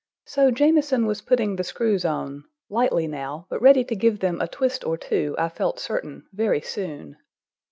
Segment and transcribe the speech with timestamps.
[0.25, 4.83] So Jamieson was putting the screws on—lightly now, but ready to give them a twist
[4.83, 7.17] or two, I felt certain, very soon.